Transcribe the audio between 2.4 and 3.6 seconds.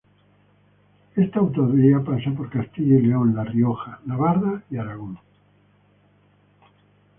Castilla y León, La